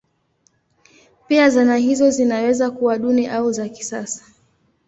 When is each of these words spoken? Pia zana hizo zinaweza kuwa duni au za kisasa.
Pia 1.27 1.49
zana 1.49 1.75
hizo 1.77 2.09
zinaweza 2.11 2.71
kuwa 2.71 2.97
duni 2.97 3.27
au 3.27 3.51
za 3.51 3.69
kisasa. 3.69 4.25